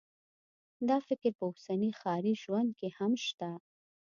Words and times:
دا 0.89 0.97
فکر 1.07 1.31
په 1.39 1.43
اوسني 1.49 1.91
ښاري 1.99 2.33
ژوند 2.43 2.69
کې 2.79 2.89
هم 2.97 3.11
شته 3.25 3.49